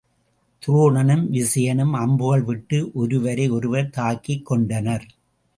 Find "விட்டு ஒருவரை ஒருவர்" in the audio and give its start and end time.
2.43-3.89